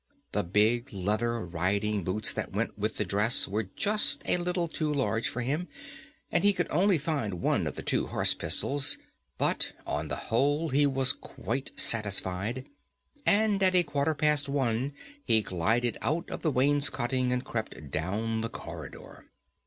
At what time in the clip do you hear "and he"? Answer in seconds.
6.31-6.53